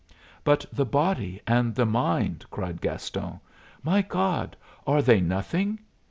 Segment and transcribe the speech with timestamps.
[0.43, 3.39] "But the body and the mind!" cried Gaston.
[3.83, 5.77] "My God, are they nothing?